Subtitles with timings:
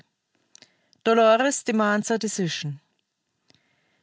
[1.03, 2.79] DOLORES DEMANDS A DECISION.